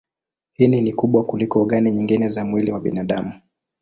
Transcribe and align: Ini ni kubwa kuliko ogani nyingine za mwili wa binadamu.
Ini 0.57 0.81
ni 0.81 0.93
kubwa 0.93 1.23
kuliko 1.25 1.61
ogani 1.61 1.91
nyingine 1.91 2.29
za 2.29 2.45
mwili 2.45 2.71
wa 2.71 2.79
binadamu. 2.79 3.41